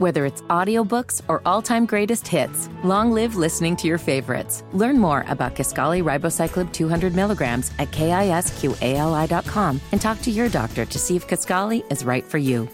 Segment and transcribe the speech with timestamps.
[0.00, 4.64] Whether it's audiobooks or all-time greatest hits, long live listening to your favorites.
[4.72, 10.98] Learn more about Kisqali Ribociclib 200 milligrams at kisqali.com and talk to your doctor to
[10.98, 12.66] see if Kisqali is right for you.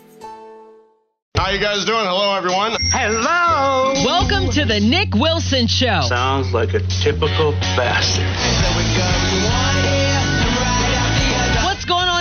[1.36, 2.04] How you guys doing?
[2.06, 2.76] Hello, everyone.
[2.92, 3.92] Hello.
[4.04, 6.02] Welcome to the Nick Wilson Show.
[6.02, 8.22] Sounds like a typical bastard.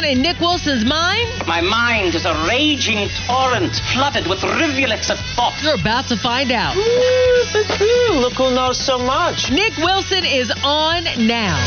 [0.06, 1.48] What's in Nick Wilson's mind?
[1.48, 5.58] My mind is a raging torrent flooded with rivulets of thought.
[5.64, 6.77] You're about to find out.
[6.77, 9.49] Look who knows so much.
[9.49, 11.58] Nick Wilson is on now.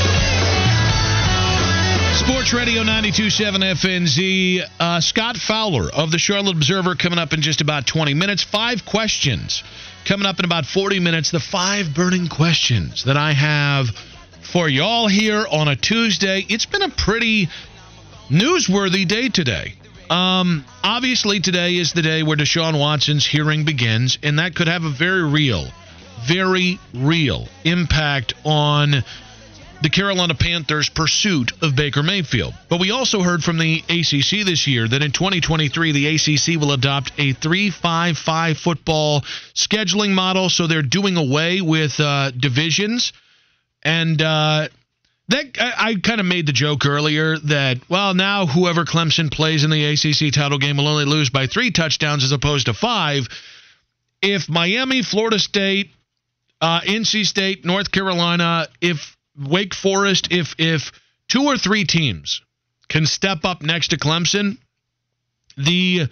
[2.15, 4.63] Sports Radio 927 FNZ.
[4.79, 8.45] Uh, Scott Fowler of the Charlotte Observer coming up in just about 20 minutes.
[8.45, 9.65] Five questions
[10.05, 11.33] coming up in about 40 minutes.
[11.33, 13.89] The five burning questions that I have
[14.43, 16.47] for y'all here on a Tuesday.
[16.49, 17.49] It's been a pretty
[18.31, 19.75] newsworthy day today.
[20.11, 24.85] Um, obviously, today is the day where Deshaun Watson's hearing begins, and that could have
[24.85, 25.67] a very real,
[26.27, 29.05] very real impact on
[29.81, 32.55] the Carolina Panthers' pursuit of Baker Mayfield.
[32.69, 36.73] But we also heard from the ACC this year that in 2023, the ACC will
[36.73, 39.21] adopt a 3 5 5 football
[39.55, 40.49] scheduling model.
[40.49, 43.13] So they're doing away with uh, divisions.
[43.85, 44.69] And uh,
[45.29, 49.65] that I, I kind of made the joke earlier that, well, now whoever Clemson plays
[49.65, 53.29] in the ACC title game will only lose by three touchdowns as opposed to five.
[54.23, 55.91] If Miami, Florida State,
[56.61, 60.91] uh, NC State, North Carolina, if Wake Forest, if if
[61.29, 62.43] two or three teams
[62.89, 64.59] can step up next to Clemson,
[65.57, 66.09] the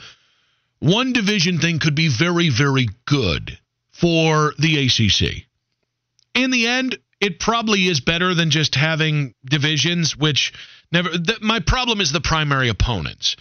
[0.78, 3.58] one division thing could be very, very good
[3.92, 5.46] for the ACC.
[6.34, 10.52] In the end, it probably is better than just having divisions, which
[10.92, 11.10] never.
[11.10, 13.36] Th- my problem is the primary opponents.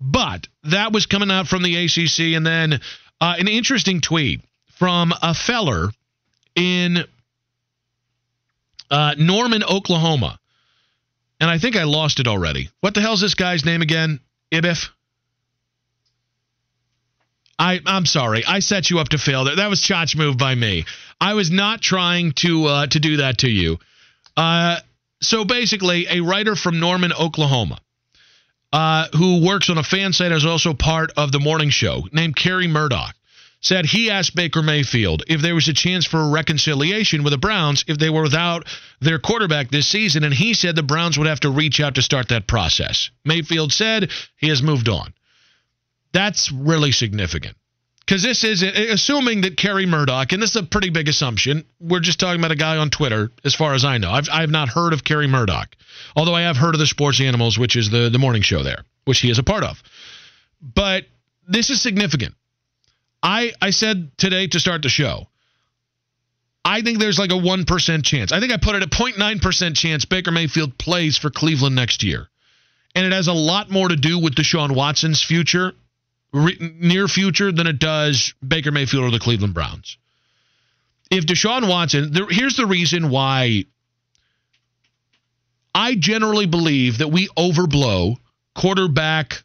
[0.00, 2.80] But that was coming out from the ACC, and then
[3.20, 4.40] uh, an interesting tweet
[4.78, 5.90] from a feller
[6.56, 7.04] in
[8.90, 10.38] uh, Norman, Oklahoma.
[11.40, 12.68] And I think I lost it already.
[12.80, 14.20] What the hell's this guy's name again?
[14.52, 14.88] Ibif?
[17.62, 18.44] I, I'm sorry.
[18.44, 19.44] I set you up to fail.
[19.44, 20.84] That was Chotch move by me.
[21.20, 23.78] I was not trying to uh, to do that to you.
[24.36, 24.80] Uh,
[25.20, 27.78] so basically, a writer from Norman, Oklahoma,
[28.72, 32.34] uh, who works on a fan site, is also part of the morning show, named
[32.34, 33.14] Kerry Murdoch
[33.60, 37.38] said he asked Baker Mayfield if there was a chance for a reconciliation with the
[37.38, 38.66] Browns if they were without
[39.00, 42.02] their quarterback this season, and he said the Browns would have to reach out to
[42.02, 43.10] start that process.
[43.24, 45.14] Mayfield said he has moved on.
[46.12, 47.56] That's really significant.
[48.00, 51.64] Because this is assuming that Kerry Murdoch, and this is a pretty big assumption.
[51.80, 54.10] We're just talking about a guy on Twitter, as far as I know.
[54.10, 55.74] I've, I've not heard of Kerry Murdoch,
[56.16, 58.84] although I have heard of the Sports Animals, which is the, the morning show there,
[59.04, 59.82] which he is a part of.
[60.60, 61.04] But
[61.48, 62.34] this is significant
[63.22, 65.28] I I said today to start the show.
[66.64, 68.30] I think there's like a 1% chance.
[68.30, 72.28] I think I put it at 0.9% chance Baker Mayfield plays for Cleveland next year.
[72.94, 75.72] And it has a lot more to do with Deshaun Watson's future,
[76.32, 79.96] re- near future, than it does Baker Mayfield or the Cleveland Browns.
[81.10, 83.66] If Deshaun Watson, there, here's the reason why
[85.74, 88.16] I generally believe that we overblow
[88.54, 89.42] quarterback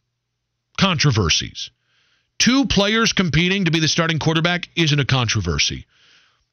[0.78, 1.70] controversies
[2.38, 5.86] two players competing to be the starting quarterback isn't a controversy.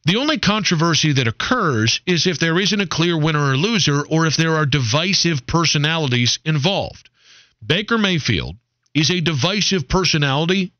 [0.05, 4.25] The only controversy that occurs is if there isn't a clear winner or loser or
[4.25, 7.09] if there are divisive personalities involved.
[7.65, 8.55] Baker Mayfield
[8.95, 10.71] is a divisive personality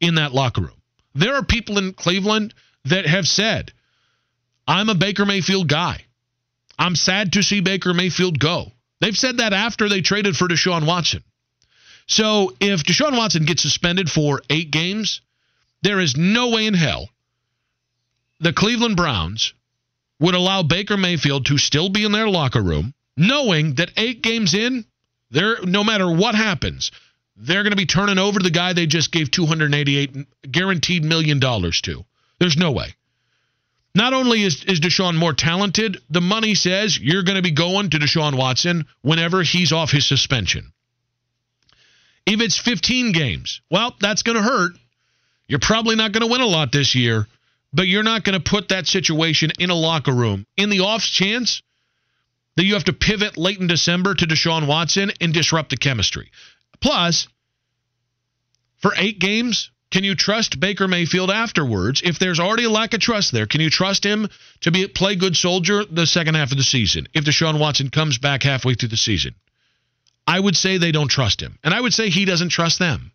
[0.00, 0.82] in that locker room.
[1.14, 2.54] There are people in Cleveland
[2.86, 3.72] that have said,
[4.66, 6.00] I'm a Baker Mayfield guy.
[6.78, 8.72] I'm sad to see Baker Mayfield go.
[9.00, 11.22] They've said that after they traded for Deshaun Watson.
[12.06, 15.20] So if Deshaun Watson gets suspended for eight games,
[15.82, 17.10] there is no way in hell
[18.40, 19.54] the Cleveland Browns
[20.20, 24.54] would allow Baker Mayfield to still be in their locker room, knowing that eight games
[24.54, 24.84] in,
[25.30, 26.90] they're no matter what happens,
[27.36, 31.80] they're going to be turning over the guy they just gave 288 guaranteed million dollars
[31.82, 32.04] to.
[32.38, 32.94] There's no way.
[33.94, 37.90] Not only is, is Deshaun more talented, the money says you're going to be going
[37.90, 40.72] to Deshaun Watson whenever he's off his suspension.
[42.26, 44.72] If it's 15 games, well, that's going to hurt.
[45.46, 47.26] You're probably not going to win a lot this year,
[47.72, 50.46] but you're not going to put that situation in a locker room.
[50.56, 51.62] In the off chance
[52.56, 56.30] that you have to pivot late in December to Deshaun Watson and disrupt the chemistry.
[56.80, 57.28] Plus,
[58.84, 62.02] for eight games, can you trust Baker Mayfield afterwards?
[62.04, 64.28] If there's already a lack of trust there, can you trust him
[64.60, 68.18] to be play good soldier the second half of the season if Deshaun Watson comes
[68.18, 69.36] back halfway through the season?
[70.26, 71.58] I would say they don't trust him.
[71.64, 73.12] And I would say he doesn't trust them.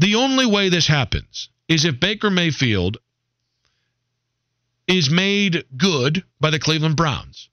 [0.00, 2.96] The only way this happens is if Baker Mayfield
[4.88, 7.48] is made good by the Cleveland Browns.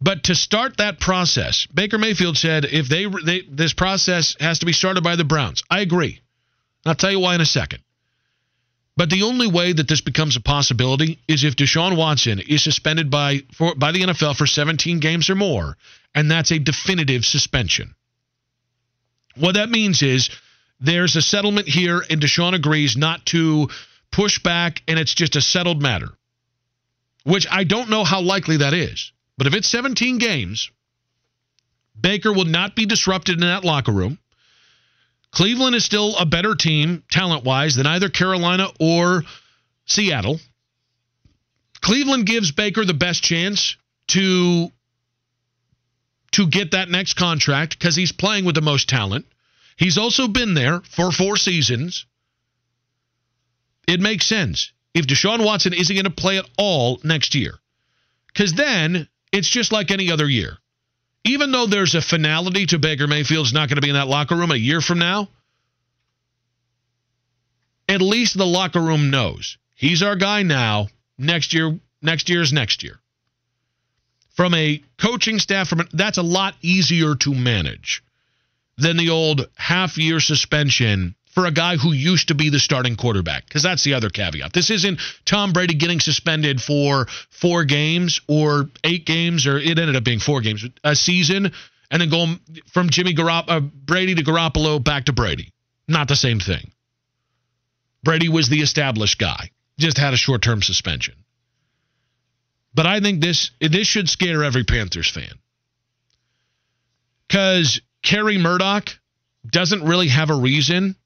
[0.00, 4.66] But to start that process, Baker Mayfield said if they, they this process has to
[4.66, 5.62] be started by the Browns.
[5.70, 6.20] I agree.
[6.84, 7.82] I'll tell you why in a second.
[8.96, 13.10] But the only way that this becomes a possibility is if Deshaun Watson is suspended
[13.10, 15.76] by for, by the NFL for 17 games or more,
[16.14, 17.94] and that's a definitive suspension.
[19.36, 20.30] What that means is
[20.80, 23.68] there's a settlement here, and Deshaun agrees not to
[24.12, 26.10] push back, and it's just a settled matter.
[27.24, 29.12] Which I don't know how likely that is.
[29.36, 30.70] But if it's 17 games,
[32.00, 34.18] Baker will not be disrupted in that locker room.
[35.32, 39.24] Cleveland is still a better team, talent wise, than either Carolina or
[39.86, 40.38] Seattle.
[41.80, 43.76] Cleveland gives Baker the best chance
[44.08, 44.70] to
[46.32, 49.24] to get that next contract because he's playing with the most talent.
[49.76, 52.06] He's also been there for four seasons.
[53.86, 57.54] It makes sense if Deshaun Watson isn't going to play at all next year.
[58.28, 60.56] Because then it's just like any other year.
[61.24, 64.36] Even though there's a finality to Baker Mayfield's not going to be in that locker
[64.36, 65.28] room a year from now,
[67.88, 70.88] at least the locker room knows he's our guy now.
[71.18, 73.00] Next year, next year is next year.
[74.34, 78.02] From a coaching staff, from that's a lot easier to manage
[78.76, 82.96] than the old half year suspension for a guy who used to be the starting
[82.96, 83.44] quarterback.
[83.44, 84.52] Because that's the other caveat.
[84.52, 89.96] This isn't Tom Brady getting suspended for four games or eight games, or it ended
[89.96, 91.52] up being four games a season,
[91.90, 92.40] and then going
[92.72, 95.52] from Jimmy Garop- uh, Brady to Garoppolo back to Brady.
[95.88, 96.70] Not the same thing.
[98.04, 101.14] Brady was the established guy, just had a short term suspension.
[102.74, 105.32] But I think this this should scare every Panthers fan.
[107.26, 108.90] Because Kerry Murdock
[109.46, 110.96] doesn't really have a reason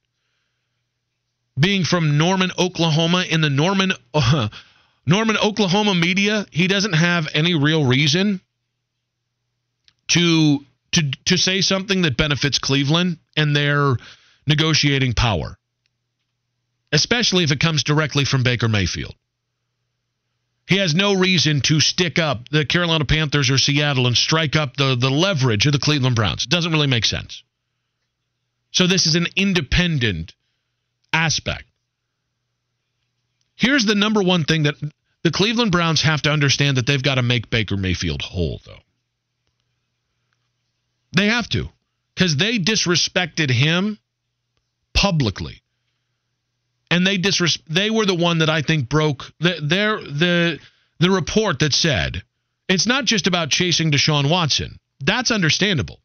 [1.59, 4.49] being from Norman, Oklahoma, in the Norman, uh,
[5.07, 8.41] Norman, Oklahoma media, he doesn't have any real reason
[10.09, 13.97] to to to say something that benefits Cleveland and their
[14.47, 15.59] negotiating power,
[16.93, 19.15] especially if it comes directly from Baker Mayfield.
[20.67, 24.77] He has no reason to stick up the Carolina Panthers or Seattle and strike up
[24.77, 26.45] the, the leverage of the Cleveland Browns.
[26.45, 27.43] It doesn't really make sense.
[28.71, 30.35] So this is an independent
[31.13, 31.65] aspect.
[33.57, 34.75] Here's the number one thing that
[35.23, 38.79] the Cleveland Browns have to understand that they've got to make Baker Mayfield whole, though.
[41.13, 41.69] They have to,
[42.15, 43.99] because they disrespected him
[44.95, 45.63] publicly,
[46.91, 50.59] and they disres- They were the one that I think broke the their the
[50.99, 52.23] the report that said
[52.69, 54.79] it's not just about chasing Deshaun Watson.
[55.01, 56.01] That's understandable,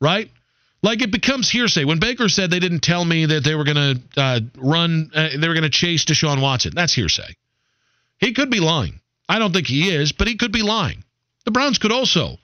[0.00, 0.30] right?
[0.82, 1.84] Like it becomes hearsay.
[1.84, 5.30] When Baker said they didn't tell me that they were going to uh, run, uh,
[5.36, 6.72] they were going to chase Deshaun Watson.
[6.74, 7.34] That's hearsay.
[8.18, 9.00] He could be lying.
[9.28, 11.04] I don't think he is, but he could be lying.
[11.44, 12.36] The Browns could also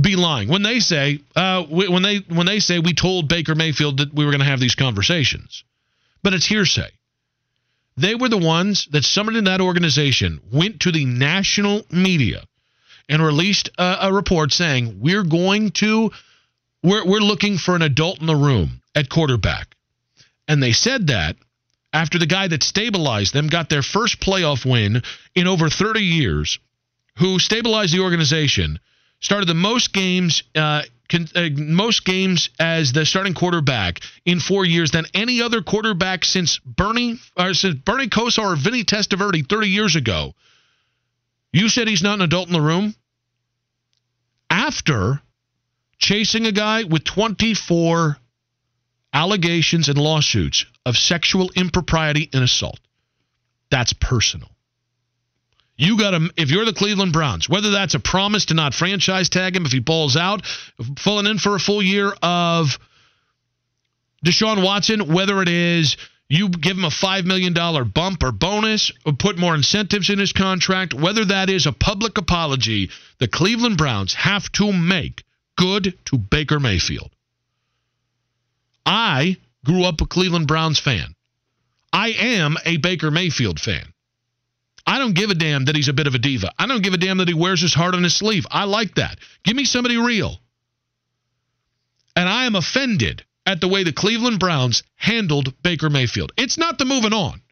[0.00, 3.98] be lying when they say uh, when they when they say we told Baker Mayfield
[3.98, 5.64] that we were going to have these conversations,
[6.22, 6.90] but it's hearsay.
[7.96, 12.44] They were the ones that somebody in that organization went to the national media
[13.08, 16.12] and released a, a report saying we're going to
[16.82, 19.74] we're, we're looking for an adult in the room at quarterback.
[20.48, 21.36] And they said that
[21.92, 25.02] after the guy that stabilized them got their first playoff win
[25.34, 26.58] in over 30 years,
[27.18, 28.78] who stabilized the organization,
[29.20, 34.64] started the most games, uh, con- uh, most games as the starting quarterback in four
[34.64, 39.68] years than any other quarterback since Bernie, or since Bernie Kosar or Vinny Testaverde 30
[39.68, 40.34] years ago.
[41.52, 42.94] You said he's not an adult in the room.
[44.48, 45.20] After
[46.00, 48.16] chasing a guy with 24
[49.12, 52.80] allegations and lawsuits of sexual impropriety and assault.
[53.70, 54.48] That's personal.
[55.76, 59.28] You got to, if you're the Cleveland Browns, whether that's a promise to not franchise
[59.28, 60.44] tag him if he balls out,
[60.98, 62.78] filling in for a full year of
[64.24, 65.96] Deshaun Watson, whether it is
[66.28, 70.32] you give him a $5 million bump or bonus or put more incentives in his
[70.32, 75.24] contract, whether that is a public apology, the Cleveland Browns have to make
[75.60, 77.10] good to Baker Mayfield.
[78.86, 81.14] I grew up a Cleveland Browns fan.
[81.92, 83.84] I am a Baker Mayfield fan.
[84.86, 86.50] I don't give a damn that he's a bit of a diva.
[86.58, 88.46] I don't give a damn that he wears his heart on his sleeve.
[88.50, 89.18] I like that.
[89.44, 90.40] Give me somebody real.
[92.16, 96.32] And I am offended at the way the Cleveland Browns handled Baker Mayfield.
[96.38, 97.42] It's not the moving on,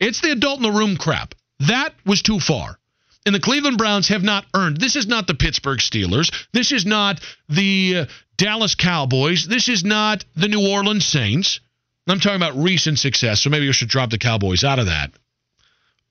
[0.00, 1.36] it's the adult in the room crap.
[1.60, 2.80] That was too far
[3.26, 4.78] and the Cleveland Browns have not earned.
[4.78, 6.32] This is not the Pittsburgh Steelers.
[6.52, 9.46] This is not the uh, Dallas Cowboys.
[9.46, 11.60] This is not the New Orleans Saints.
[12.06, 15.10] I'm talking about recent success, so maybe we should drop the Cowboys out of that.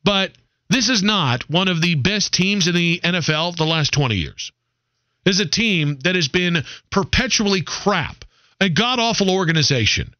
[0.03, 0.31] But
[0.69, 4.51] this is not one of the best teams in the NFL the last 20 years.
[5.23, 8.25] This is a team that has been perpetually crap,
[8.59, 10.15] a god awful organization.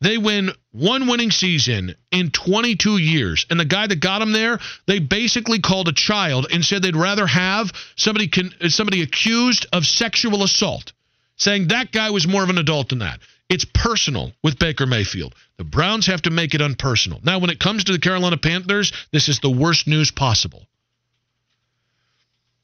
[0.00, 4.58] They win one winning season in 22 years, and the guy that got them there,
[4.86, 9.86] they basically called a child and said they'd rather have somebody can, somebody accused of
[9.86, 10.92] sexual assault,
[11.36, 13.20] saying that guy was more of an adult than that.
[13.48, 15.34] It's personal with Baker Mayfield.
[15.56, 17.24] The Browns have to make it unpersonal.
[17.24, 20.66] Now, when it comes to the Carolina Panthers, this is the worst news possible.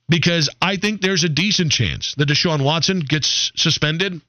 [0.09, 4.21] Because I think there's a decent chance that Deshaun Watson gets suspended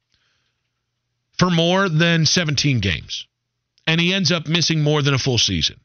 [1.44, 3.28] for more than 17 games.
[3.86, 5.78] And he ends up missing more than a full season.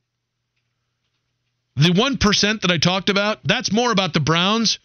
[1.74, 4.78] The 1% that I talked about, that's more about the Browns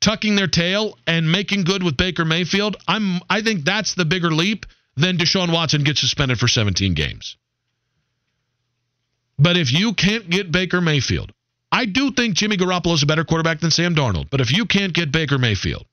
[0.00, 2.76] tucking their tail and making good with Baker Mayfield.
[2.88, 7.36] I'm I think that's the bigger leap than Deshaun Watson gets suspended for 17 games.
[9.38, 11.32] But if you can't get Baker Mayfield,
[11.70, 14.28] I do think Jimmy Garoppolo is a better quarterback than Sam Darnold.
[14.28, 15.86] But if you can't get Baker Mayfield,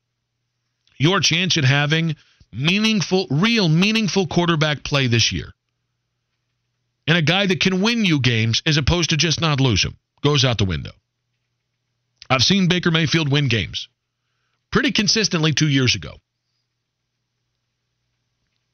[0.98, 2.16] your chance at having
[2.54, 5.52] meaningful, real, meaningful quarterback play this year.
[7.08, 9.98] And a guy that can win you games as opposed to just not lose them
[10.22, 10.92] goes out the window.
[12.30, 13.90] I've seen Baker Mayfield win games
[14.72, 16.16] pretty consistently two years ago.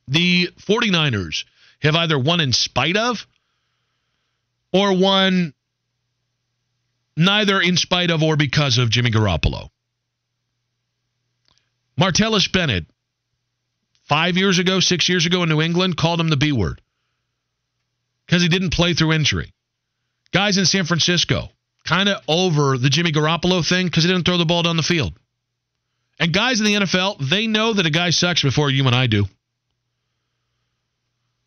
[0.07, 1.45] The 49ers
[1.81, 3.25] have either won in spite of
[4.71, 5.53] or won
[7.17, 9.69] neither in spite of or because of Jimmy Garoppolo.
[11.99, 12.85] Martellus Bennett
[14.09, 16.81] five years ago, six years ago in New England, called him the B word
[18.25, 19.53] because he didn't play through injury.
[20.31, 21.49] Guys in San Francisco,
[21.85, 24.83] kind of over the Jimmy Garoppolo thing because he didn't throw the ball down the
[24.83, 25.13] field.
[26.19, 29.07] And guys in the NFL, they know that a guy sucks before you and I
[29.07, 29.25] do.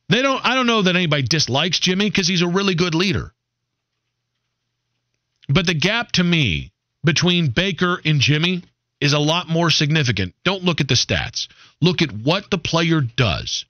[0.09, 3.33] They don't I don't know that anybody dislikes Jimmy because he's a really good leader.
[5.49, 6.73] But the gap to me
[7.05, 8.63] between Baker and Jimmy
[9.03, 10.33] is a lot more significant.
[10.45, 11.49] Don't look at the stats.
[11.81, 13.65] Look at what the player does.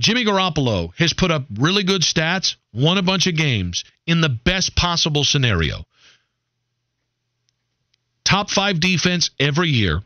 [0.00, 4.28] Jimmy Garoppolo has put up really good stats, won a bunch of games in the
[4.28, 5.84] best possible scenario.
[8.24, 10.00] Top five defense every year,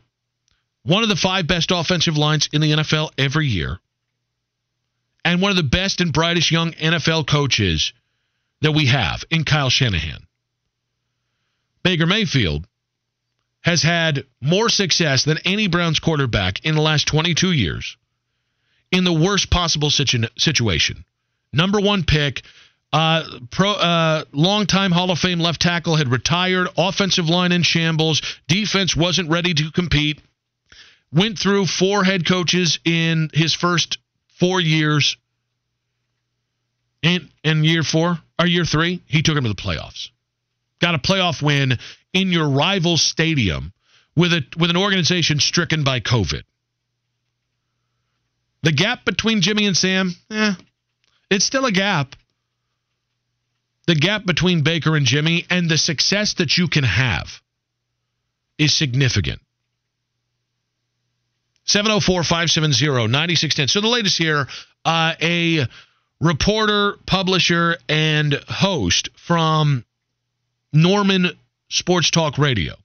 [0.81, 3.77] one of the five best offensive lines in the NFL every year,
[5.23, 7.93] and one of the best and brightest young NFL coaches
[8.61, 10.25] that we have in Kyle Shanahan.
[11.83, 12.65] Baker Mayfield
[13.67, 17.97] has had more success than any Browns quarterback in the last 22 years
[18.93, 21.03] in the worst possible situ- situation.
[21.51, 22.43] Number one pick,
[22.93, 28.21] uh, pro, uh, longtime Hall of Fame left tackle had retired, offensive line in shambles,
[28.47, 30.21] defense wasn't ready to compete,
[31.11, 33.97] went through four head coaches in his first
[34.39, 35.17] four years.
[37.01, 40.07] In, in year four or year three, he took him to the playoffs.
[40.79, 41.77] Got a playoff win
[42.13, 43.73] in your rival stadium
[44.15, 46.43] with a with an organization stricken by COVID.
[48.63, 50.53] The gap between Jimmy and Sam, eh,
[51.29, 52.15] it's still a gap.
[53.85, 57.41] The gap between Baker and Jimmy and the success that you can have
[58.57, 59.39] is significant.
[61.65, 63.67] 704 570 9610.
[63.67, 64.47] So the latest here
[64.83, 65.67] uh, a
[66.19, 69.85] reporter, publisher, and host from
[70.73, 71.31] Norman
[71.69, 72.75] Sports Talk Radio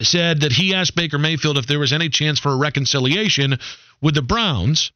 [0.00, 3.58] said that he asked Baker Mayfield if there was any chance for a reconciliation
[4.00, 4.92] with the Browns.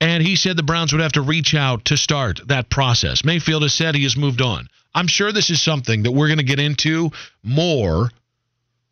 [0.00, 3.24] And he said the Browns would have to reach out to start that process.
[3.24, 4.66] Mayfield has said he has moved on.
[4.94, 7.10] I'm sure this is something that we're going to get into
[7.42, 8.10] more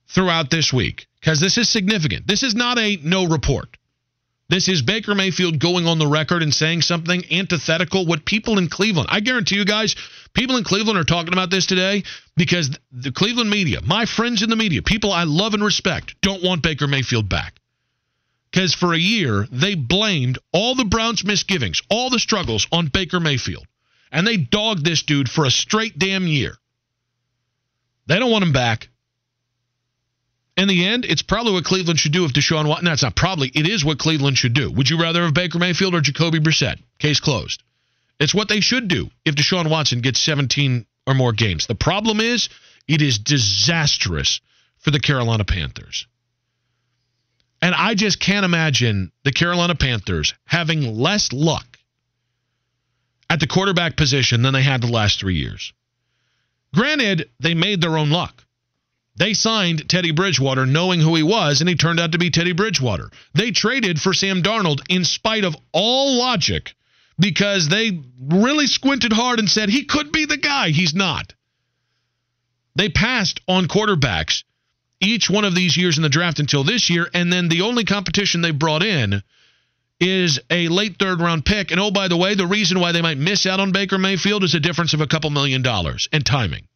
[0.09, 2.27] throughout this week because this is significant.
[2.27, 3.77] This is not a no report.
[4.51, 8.69] This is Baker Mayfield going on the record and saying something antithetical what people in
[8.69, 9.09] Cleveland.
[9.13, 9.95] I guarantee you guys,
[10.35, 12.03] people in Cleveland are talking about this today
[12.37, 16.43] because the Cleveland media, my friends in the media, people I love and respect, don't
[16.43, 17.61] want Baker Mayfield back.
[18.51, 23.21] Because for a year, they blamed all the Browns' misgivings, all the struggles on Baker
[23.21, 23.69] Mayfield.
[24.11, 26.57] And they dogged this dude for a straight damn year.
[28.09, 28.89] They don't want him back.
[30.57, 32.85] In the end, it's probably what Cleveland should do if Deshaun Watson.
[32.85, 33.49] No, it's not probably.
[33.55, 34.71] It is what Cleveland should do.
[34.71, 36.79] Would you rather have Baker Mayfield or Jacoby Brissett?
[36.99, 37.63] Case closed.
[38.19, 41.67] It's what they should do if Deshaun Watson gets 17 or more games.
[41.67, 42.51] The problem is,
[42.87, 44.41] it is disastrous
[44.79, 46.07] for the Carolina Panthers.
[47.63, 51.79] And I just can't imagine the Carolina Panthers having less luck
[53.29, 55.73] at the quarterback position than they had the last three years.
[56.75, 58.45] Granted, they made their own luck.
[59.21, 62.53] They signed Teddy Bridgewater knowing who he was, and he turned out to be Teddy
[62.53, 63.11] Bridgewater.
[63.35, 66.75] They traded for Sam Darnold in spite of all logic
[67.19, 70.71] because they really squinted hard and said he could be the guy.
[70.71, 71.35] He's not.
[72.77, 74.45] They passed on quarterbacks
[75.01, 77.85] each one of these years in the draft until this year, and then the only
[77.85, 79.23] competition they brought in
[80.01, 81.73] is a late third round pick.
[81.73, 84.45] And oh, by the way, the reason why they might miss out on Baker Mayfield
[84.45, 86.69] is a difference of a couple million dollars and timing.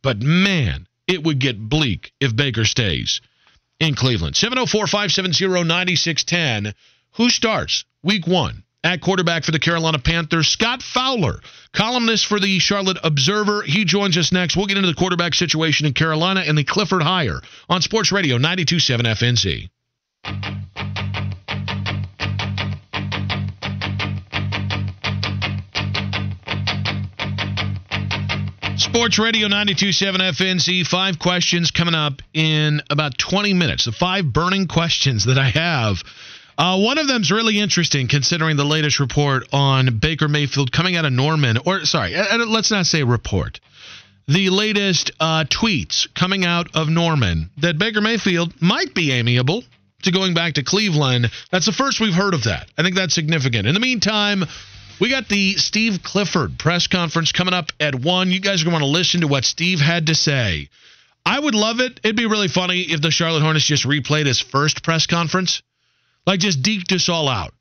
[0.00, 3.20] But man, it would get bleak if Baker stays
[3.80, 4.36] in Cleveland.
[4.36, 6.74] 704 570 9610.
[7.16, 10.48] Who starts week one at quarterback for the Carolina Panthers?
[10.48, 11.40] Scott Fowler,
[11.72, 13.62] columnist for the Charlotte Observer.
[13.62, 14.56] He joins us next.
[14.56, 18.36] We'll get into the quarterback situation in Carolina and the Clifford Hire on Sports Radio
[18.36, 20.61] 927 FNZ.
[28.76, 30.86] Sports Radio 927 FNZ.
[30.86, 33.84] Five questions coming up in about 20 minutes.
[33.84, 36.02] The five burning questions that I have.
[36.56, 41.04] Uh, one of them's really interesting considering the latest report on Baker Mayfield coming out
[41.04, 41.58] of Norman.
[41.64, 43.60] Or, sorry, uh, uh, let's not say report.
[44.28, 49.64] The latest uh, tweets coming out of Norman that Baker Mayfield might be amiable
[50.02, 51.30] to going back to Cleveland.
[51.50, 52.68] That's the first we've heard of that.
[52.76, 53.66] I think that's significant.
[53.66, 54.44] In the meantime,
[55.02, 58.30] we got the Steve Clifford press conference coming up at 1.
[58.30, 60.68] You guys are going to want to listen to what Steve had to say.
[61.26, 61.98] I would love it.
[62.04, 65.60] It'd be really funny if the Charlotte Hornets just replayed his first press conference.
[66.24, 67.52] Like, just deked us all out.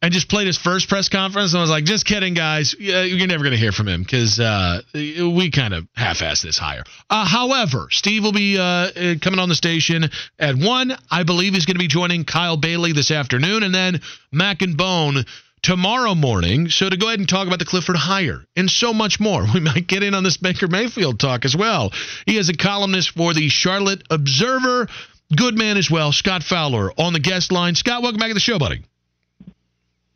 [0.00, 1.52] And just played his first press conference.
[1.52, 2.74] And I was like, just kidding, guys.
[2.78, 6.56] You're never going to hear from him because uh, we kind of half assed this
[6.56, 6.84] hire.
[7.10, 10.92] Uh, however, Steve will be uh, coming on the station at 1.
[11.10, 13.62] I believe he's going to be joining Kyle Bailey this afternoon.
[13.62, 14.00] And then
[14.32, 15.26] Mac and Bone
[15.62, 16.68] tomorrow morning.
[16.68, 19.44] So to go ahead and talk about the Clifford hire and so much more.
[19.54, 21.92] We might get in on this Baker Mayfield talk as well.
[22.24, 24.88] He is a columnist for the Charlotte Observer.
[25.36, 27.74] Good man as well, Scott Fowler on the guest line.
[27.74, 28.82] Scott, welcome back to the show, buddy.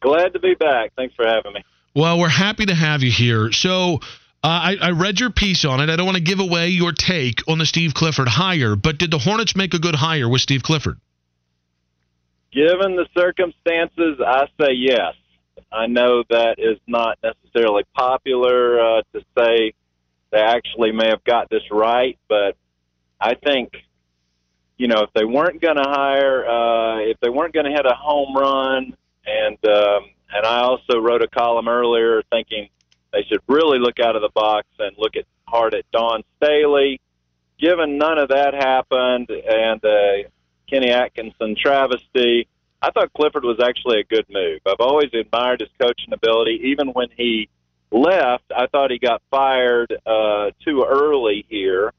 [0.01, 0.93] Glad to be back.
[0.97, 1.65] Thanks for having me.
[1.95, 3.53] Well, we're happy to have you here.
[3.53, 4.01] So.
[4.43, 5.89] Uh, I, I, read your piece on it.
[5.89, 9.11] I don't want to give away your take on the Steve Clifford hire, but did
[9.11, 10.99] the Hornets make a good hire with Steve Clifford?
[12.53, 15.15] Given the circumstances, I say yes.
[15.73, 19.73] I know that is not necessarily popular uh, to say
[20.31, 22.57] they actually may have got this right, but
[23.21, 23.73] I think
[24.77, 27.87] you know if they weren't going to hire, uh, if they weren't going to hit
[27.87, 32.69] a home run, and um, and I also wrote a column earlier thinking
[33.13, 37.01] they should really look out of the box and look at hard at Dawn Staley.
[37.59, 40.29] Given none of that happened, and uh,
[40.69, 42.49] Kenny Atkinson travesty,
[42.83, 44.61] I thought Clifford was actually a good move.
[44.67, 46.61] I've always admired his coaching ability.
[46.65, 47.49] Even when he
[47.91, 51.93] left, I thought he got fired uh, too early here.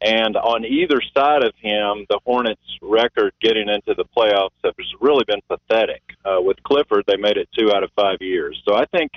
[0.00, 5.24] And on either side of him, the Hornets' record getting into the playoffs has really
[5.26, 6.02] been pathetic.
[6.24, 8.60] Uh, with Clifford, they made it two out of five years.
[8.68, 9.12] So I think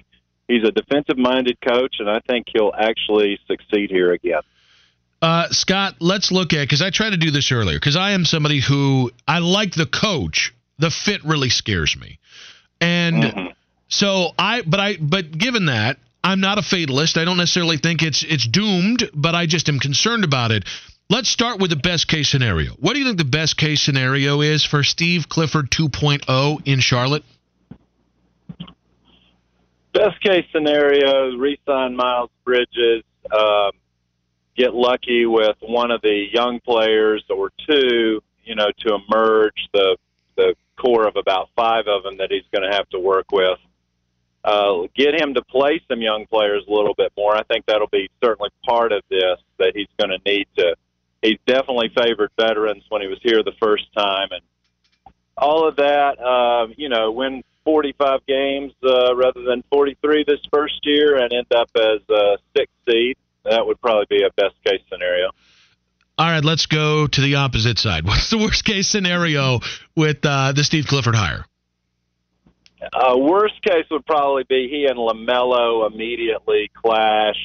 [0.48, 4.42] he's a defensive minded coach, and I think he'll actually succeed here again.
[5.22, 8.24] Uh, Scott, let's look at because I tried to do this earlier because I am
[8.24, 12.20] somebody who I like the coach the fit really scares me.
[12.82, 13.48] And mm-hmm.
[13.90, 17.18] so I but I but given that, I'm not a fatalist.
[17.18, 20.66] I don't necessarily think it's it's doomed, but I just am concerned about it.
[21.10, 22.72] Let's start with the best case scenario.
[22.74, 27.24] What do you think the best case scenario is for Steve Clifford 2.0 in Charlotte?
[29.94, 33.04] Best case scenario: re-sign Miles Bridges,
[33.36, 33.72] um,
[34.56, 39.98] get lucky with one of the young players or two, you know, to emerge the
[40.40, 43.60] the core of about five of them that he's going to have to work with.
[44.44, 47.36] Uh, get him to play some young players a little bit more.
[47.36, 50.76] I think that'll be certainly part of this that he's going to need to.
[51.22, 54.42] He's definitely favored veterans when he was here the first time, and
[55.38, 56.18] all of that.
[56.20, 61.52] Uh, you know, win 45 games uh, rather than 43 this first year, and end
[61.54, 63.18] up as a sixth seed.
[63.44, 65.32] That would probably be a best case scenario.
[66.20, 68.04] All right, let's go to the opposite side.
[68.06, 69.62] What's the worst case scenario
[69.96, 71.46] with uh, the Steve Clifford hire?
[72.92, 77.38] Uh, worst case would probably be he and LaMelo immediately clash.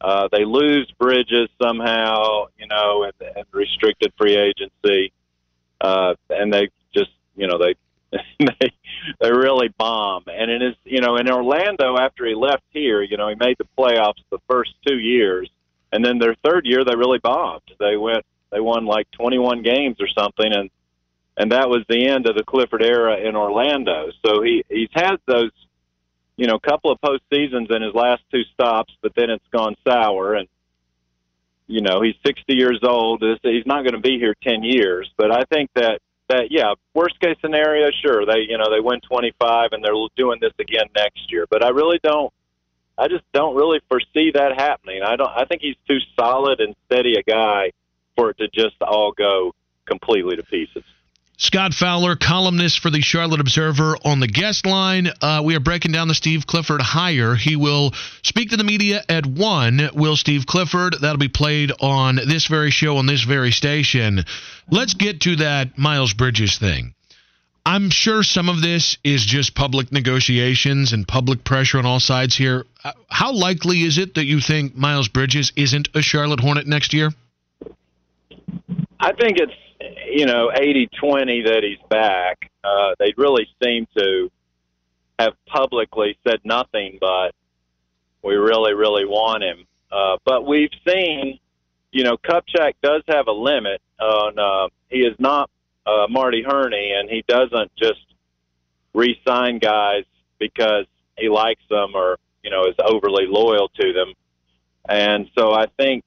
[0.00, 5.12] Uh, they lose Bridges somehow, you know, and, and restricted free agency,
[5.82, 7.74] uh, and they just, you know, they
[8.40, 8.72] they
[9.20, 10.24] they really bomb.
[10.28, 13.56] And it is, you know, in Orlando after he left here, you know, he made
[13.58, 15.50] the playoffs the first two years
[15.92, 17.62] and then their third year they really bombed.
[17.78, 20.70] They went they won like 21 games or something, and
[21.36, 24.10] and that was the end of the Clifford era in Orlando.
[24.24, 25.52] So he he's had those
[26.36, 29.76] you know couple of post seasons in his last two stops, but then it's gone
[29.86, 30.48] sour and.
[31.70, 33.22] you know, he's 60 years old.
[33.42, 35.10] He's not going to be here 10 years.
[35.18, 39.00] But I think that that yeah, worst case scenario, sure they you know they win
[39.00, 41.46] 25 and they're doing this again next year.
[41.50, 42.32] But I really don't.
[42.98, 45.02] I just don't really foresee that happening.
[45.02, 45.30] I don't.
[45.30, 47.70] I think he's too solid and steady a guy
[48.16, 49.54] for it to just all go
[49.86, 50.82] completely to pieces.
[51.40, 55.08] Scott Fowler, columnist for the Charlotte Observer, on the guest line.
[55.22, 57.36] Uh, we are breaking down the Steve Clifford hire.
[57.36, 57.92] He will
[58.24, 59.90] speak to the media at 1.
[59.94, 60.96] Will Steve Clifford?
[61.00, 64.24] That'll be played on this very show on this very station.
[64.68, 66.94] Let's get to that Miles Bridges thing.
[67.68, 72.34] I'm sure some of this is just public negotiations and public pressure on all sides
[72.34, 72.64] here.
[72.82, 76.94] Uh, How likely is it that you think Miles Bridges isn't a Charlotte Hornet next
[76.94, 77.10] year?
[78.98, 79.52] I think it's
[80.06, 82.50] you know 80-20 that he's back.
[82.64, 84.30] Uh, they really seem to
[85.18, 87.34] have publicly said nothing but
[88.22, 89.66] we really really want him.
[89.92, 91.38] Uh, but we've seen,
[91.92, 94.38] you know, Kupchak does have a limit on.
[94.38, 95.50] Uh, he is not
[95.88, 98.04] uh, Marty Hurney, and he doesn't just
[98.94, 100.04] re-sign guys
[100.38, 104.12] because he likes them or you know is overly loyal to them.
[104.88, 106.04] And so I think,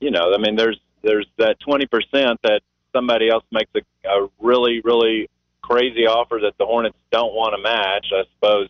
[0.00, 2.60] you know, I mean, there's there's that twenty percent that
[2.94, 5.28] somebody else makes a, a really really
[5.62, 8.06] crazy offer that the Hornets don't want to match.
[8.12, 8.68] I suppose,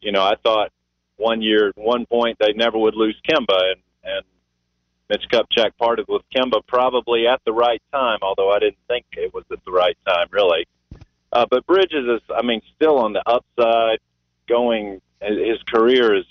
[0.00, 0.70] you know, I thought
[1.16, 4.24] one year, one point, they never would lose Kemba, and and
[5.14, 9.32] Mitch Kupchak parted with Kemba probably at the right time, although I didn't think it
[9.32, 10.66] was at the right time, really.
[11.32, 13.98] Uh, but Bridges is, I mean, still on the upside,
[14.48, 15.00] going.
[15.20, 16.24] His career is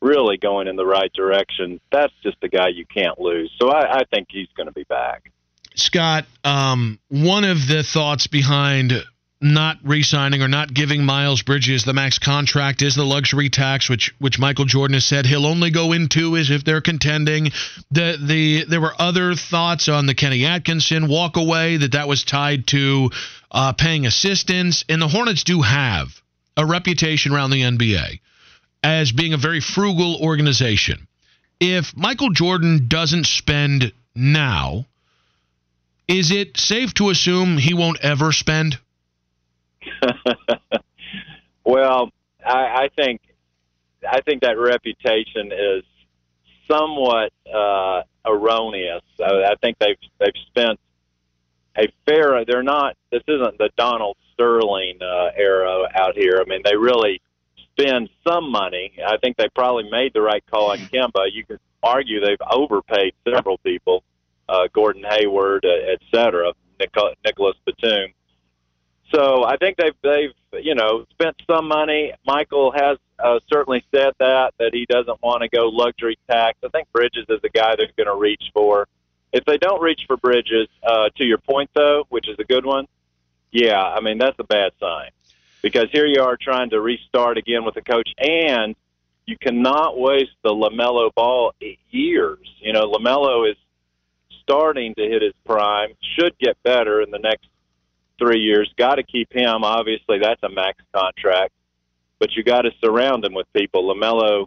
[0.00, 1.80] really going in the right direction.
[1.90, 3.50] That's just a guy you can't lose.
[3.60, 5.32] So I, I think he's going to be back.
[5.74, 8.92] Scott, um, one of the thoughts behind
[9.40, 14.12] not re-signing or not giving Miles Bridges the max contract is the luxury tax, which
[14.18, 17.52] which Michael Jordan has said he'll only go into is if they're contending.
[17.90, 22.24] The the there were other thoughts on the Kenny Atkinson walk away that that was
[22.24, 23.10] tied to
[23.50, 26.08] uh, paying assistants, and the Hornets do have
[26.56, 28.20] a reputation around the NBA
[28.82, 31.06] as being a very frugal organization.
[31.60, 34.86] If Michael Jordan doesn't spend now,
[36.08, 38.78] is it safe to assume he won't ever spend?
[41.64, 42.10] well,
[42.44, 43.20] I, I think
[44.08, 45.84] I think that reputation is
[46.70, 49.02] somewhat uh, erroneous.
[49.20, 50.78] I, I think they've they've spent
[51.76, 52.44] a fair.
[52.44, 52.96] They're not.
[53.10, 56.40] This isn't the Donald Sterling uh, era out here.
[56.40, 57.20] I mean, they really
[57.72, 58.92] spend some money.
[59.06, 61.30] I think they probably made the right call on Kemba.
[61.32, 64.02] You could argue they've overpaid several people,
[64.48, 68.12] uh, Gordon Hayward, uh, et cetera, Nic- Nicholas Batum.
[69.14, 72.12] So I think they've they've you know spent some money.
[72.26, 76.58] Michael has uh, certainly said that that he doesn't want to go luxury tax.
[76.64, 78.86] I think Bridges is the guy they're going to reach for.
[79.32, 82.66] If they don't reach for Bridges, uh, to your point though, which is a good
[82.66, 82.86] one,
[83.50, 85.10] yeah, I mean that's a bad sign
[85.62, 88.74] because here you are trying to restart again with a coach, and
[89.26, 91.52] you cannot waste the Lamelo Ball
[91.90, 92.46] years.
[92.60, 93.56] You know, Lamelo is
[94.42, 97.48] starting to hit his prime, should get better in the next
[98.18, 98.72] three years.
[98.76, 99.64] Got to keep him.
[99.64, 101.52] Obviously, that's a max contract,
[102.18, 103.82] but you got to surround him with people.
[103.94, 104.46] Lamelo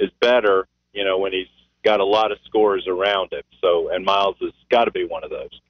[0.00, 1.48] is better, you know, when he's
[1.84, 3.42] got a lot of scores around him.
[3.60, 5.60] So, and Miles has got to be one of those.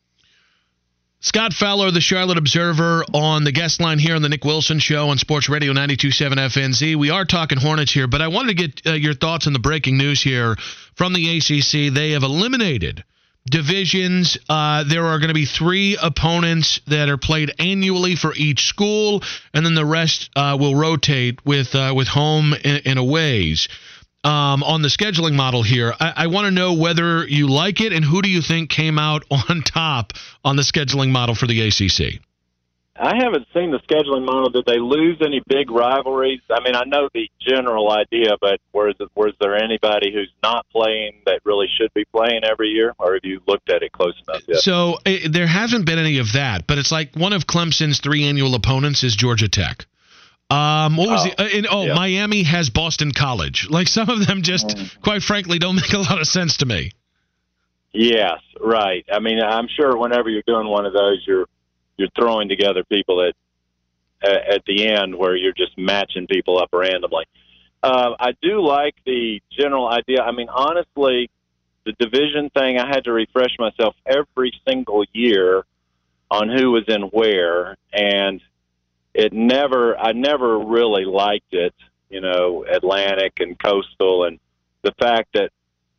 [1.24, 5.08] Scott Fowler, the Charlotte Observer, on the guest line here on the Nick Wilson Show
[5.08, 6.96] on Sports Radio 92.7 FNZ.
[6.96, 9.58] We are talking Hornets here, but I wanted to get uh, your thoughts on the
[9.58, 10.56] breaking news here
[10.94, 11.94] from the ACC.
[11.94, 13.04] They have eliminated
[13.46, 14.38] divisions.
[14.48, 19.22] Uh, there are going to be three opponents that are played annually for each school,
[19.52, 23.68] and then the rest uh, will rotate with uh, with home and, aways.
[24.22, 27.92] Um, on the scheduling model here, I, I want to know whether you like it
[27.92, 31.60] and who do you think came out on top on the scheduling model for the
[31.60, 32.22] ACC.
[32.96, 34.50] I haven't seen the scheduling model.
[34.50, 36.40] Did they lose any big rivalries?
[36.48, 41.22] I mean, I know the general idea, but was was there anybody who's not playing
[41.26, 44.42] that really should be playing every year, or have you looked at it close enough
[44.46, 44.58] yet?
[44.58, 48.24] So uh, there hasn't been any of that, but it's like one of Clemson's three
[48.28, 49.86] annual opponents is Georgia Tech.
[50.50, 51.42] Um, what was Oh, the?
[51.42, 51.94] Uh, in, oh, yeah.
[51.94, 53.66] Miami has Boston College.
[53.70, 55.00] Like some of them, just Mm.
[55.02, 56.92] quite frankly, don't make a lot of sense to me.
[57.92, 59.04] Yes, right.
[59.12, 61.46] I mean, I'm sure whenever you're doing one of those, you're
[61.96, 63.34] you're throwing together people at
[64.24, 67.24] at the end where you're just matching people up randomly.
[67.82, 70.22] Uh, I do like the general idea.
[70.22, 71.28] I mean, honestly,
[71.84, 75.64] the division thing, I had to refresh myself every single year
[76.30, 78.40] on who was in where, and
[79.12, 81.74] it never, I never really liked it.
[82.08, 84.38] You know, Atlantic and Coastal, and
[84.82, 85.50] the fact that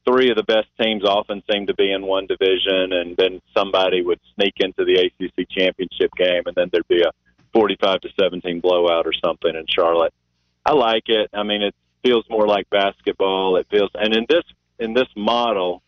[0.06, 4.02] three of the best teams often seem to be in one division, and then somebody
[4.02, 7.12] would sneak into the ACC championship game, and then there'd be a
[7.54, 10.14] 45 to 17 blowout or something in Charlotte.
[10.66, 11.30] I like it.
[11.34, 13.58] I mean, it feels more like basketball.
[13.58, 14.44] It feels, and in this
[14.80, 15.82] in this model,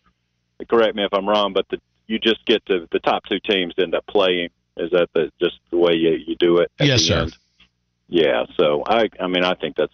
[0.70, 3.74] correct me if I'm wrong, but the, you just get to the top two teams
[3.78, 4.50] end up playing.
[4.78, 6.72] Is that the just the way you, you do it?
[6.80, 7.24] Yes, sir.
[7.24, 7.38] end?
[8.08, 8.46] Yeah.
[8.56, 9.94] So I, I mean, I think that's,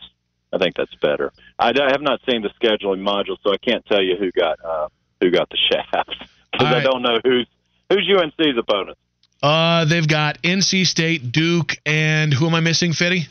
[0.54, 1.32] I think that's better.
[1.58, 4.64] I, I have not seen the scheduling module, so I can't tell you who got,
[4.64, 4.88] uh,
[5.20, 6.16] who got the shaft
[6.52, 7.48] because All I don't know who's
[7.90, 8.98] who's UNC's opponent.
[9.42, 13.28] Uh, they've got NC State, Duke, and who am I missing, Fitty?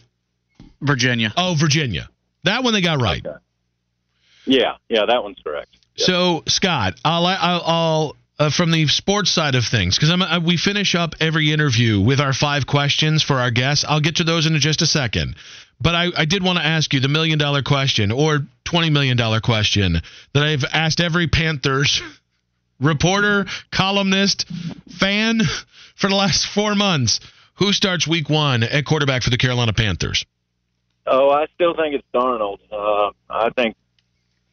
[0.81, 1.33] Virginia.
[1.37, 2.09] Oh, Virginia.
[2.45, 3.25] That one they got right.
[3.25, 3.37] Okay.
[4.45, 5.77] Yeah, yeah, that one's correct.
[5.95, 6.07] Yeah.
[6.07, 10.95] So Scott, I'll I'll, I'll uh, from the sports side of things because we finish
[10.95, 13.85] up every interview with our five questions for our guests.
[13.87, 15.37] I'll get to those in just a second.
[15.81, 19.17] But I, I did want to ask you the million dollar question or twenty million
[19.17, 20.01] dollar question
[20.33, 22.03] that I've asked every Panthers
[22.81, 24.47] reporter, columnist,
[24.99, 25.41] fan
[25.97, 27.21] for the last four months.
[27.57, 30.25] Who starts week one at quarterback for the Carolina Panthers?
[31.07, 32.59] Oh, I still think it's Darnold.
[32.71, 33.77] Uh, I think,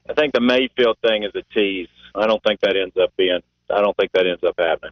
[0.10, 1.88] I think the Mayfield thing is a tease.
[2.16, 3.40] I don't think that ends up being.
[3.72, 4.92] I don't think that ends up happening.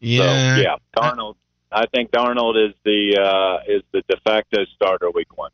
[0.00, 0.56] Yeah.
[0.56, 1.36] So yeah, Darnold.
[1.70, 5.50] I think Darnold is the uh, is the de facto starter week one.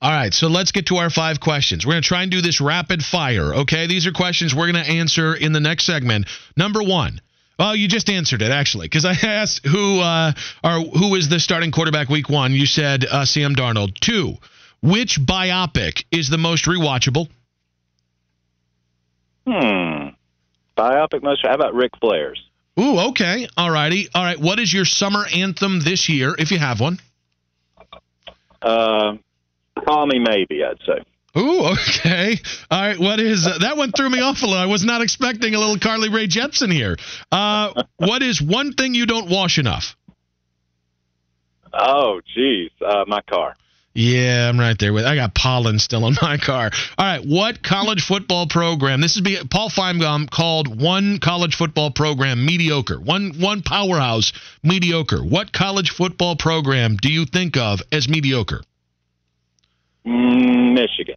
[0.00, 1.86] All right, so let's get to our five questions.
[1.86, 3.86] We're going to try and do this rapid fire, okay?
[3.86, 6.26] These are questions we're going to answer in the next segment.
[6.56, 7.20] Number one.
[7.56, 10.32] Well, you just answered it actually, because I asked who uh,
[10.64, 12.52] or who is the starting quarterback week one.
[12.52, 13.94] You said uh, Sam Darnold.
[14.00, 14.38] Two.
[14.82, 17.28] Which biopic is the most rewatchable?
[19.46, 20.11] Hmm.
[20.76, 21.44] Biopic most.
[21.44, 22.42] How about Ric Flair's?
[22.80, 23.48] Ooh, okay.
[23.56, 24.08] All righty.
[24.14, 24.38] All right.
[24.38, 26.98] What is your summer anthem this year, if you have one?
[28.62, 29.16] Uh,
[29.84, 30.64] call me maybe.
[30.64, 31.04] I'd say.
[31.36, 32.38] Ooh, okay.
[32.70, 32.98] All right.
[32.98, 33.92] What is uh, that one?
[33.92, 34.60] Threw me off a little.
[34.60, 36.96] I was not expecting a little Carly Rae Jepsen here.
[37.30, 39.96] Uh, what is one thing you don't wash enough?
[41.74, 42.70] Oh, geez.
[42.84, 43.56] Uh, my car.
[43.94, 45.04] Yeah, I'm right there with.
[45.04, 46.70] I got pollen still in my car.
[46.96, 47.24] All right.
[47.24, 49.00] What college football program?
[49.00, 52.98] This is be, Paul Finebaum called one college football program mediocre.
[52.98, 55.22] One one powerhouse mediocre.
[55.22, 58.62] What college football program do you think of as mediocre?
[60.06, 61.16] Mm, Michigan.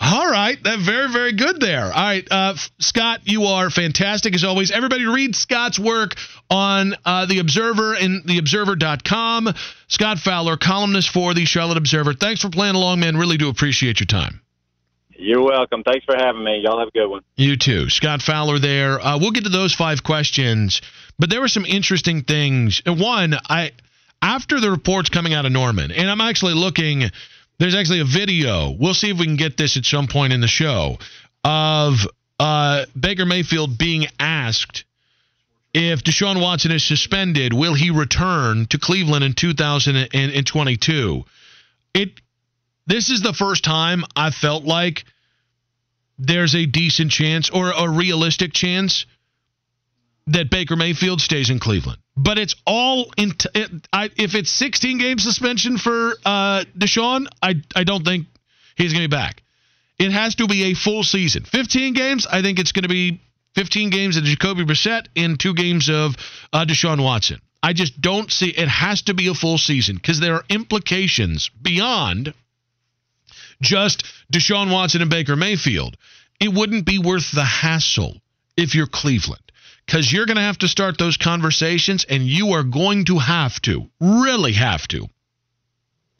[0.00, 1.84] All right, that very very good there.
[1.84, 4.70] All right, uh, Scott, you are fantastic as always.
[4.70, 6.14] Everybody read Scott's work
[6.48, 9.52] on uh, the Observer and theobserver.com.
[9.88, 12.14] Scott Fowler, columnist for the Charlotte Observer.
[12.14, 13.16] Thanks for playing along, man.
[13.16, 14.40] Really do appreciate your time.
[15.10, 15.82] You're welcome.
[15.82, 16.60] Thanks for having me.
[16.62, 17.22] Y'all have a good one.
[17.36, 18.60] You too, Scott Fowler.
[18.60, 20.80] There, uh, we'll get to those five questions,
[21.18, 22.80] but there were some interesting things.
[22.86, 23.72] One, I
[24.22, 27.10] after the reports coming out of Norman, and I'm actually looking.
[27.58, 28.70] There's actually a video.
[28.70, 30.98] We'll see if we can get this at some point in the show
[31.42, 32.06] of
[32.38, 34.84] uh, Baker Mayfield being asked
[35.74, 41.24] if Deshaun Watson is suspended, will he return to Cleveland in 2022?
[41.94, 42.20] It.
[42.86, 45.04] This is the first time I felt like
[46.18, 49.04] there's a decent chance or a realistic chance
[50.28, 51.98] that Baker Mayfield stays in Cleveland.
[52.16, 53.32] But it's all in.
[53.32, 58.26] T- it, I, if it's 16 game suspension for uh, Deshaun, I I don't think
[58.76, 59.42] he's going to be back.
[59.98, 61.44] It has to be a full season.
[61.44, 63.20] 15 games, I think it's going to be
[63.56, 66.14] 15 games of Jacoby Brissett and two games of
[66.52, 67.40] uh, Deshaun Watson.
[67.60, 71.50] I just don't see it has to be a full season because there are implications
[71.60, 72.32] beyond
[73.60, 75.96] just Deshaun Watson and Baker Mayfield.
[76.38, 78.20] It wouldn't be worth the hassle
[78.56, 79.42] if you're Cleveland
[79.88, 83.58] because you're going to have to start those conversations and you are going to have
[83.62, 85.08] to, really have to,